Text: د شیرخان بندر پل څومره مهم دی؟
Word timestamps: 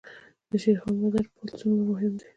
د 0.49 0.51
شیرخان 0.63 0.93
بندر 1.01 1.25
پل 1.35 1.47
څومره 1.59 1.83
مهم 1.91 2.13
دی؟ 2.19 2.27